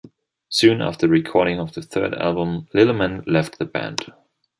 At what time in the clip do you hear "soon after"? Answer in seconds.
0.49-1.05